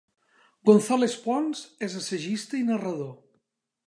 González 0.69 1.17
Pons 1.25 1.61
és 1.89 1.97
assagista 2.01 2.57
i 2.61 2.65
narrador. 2.71 3.13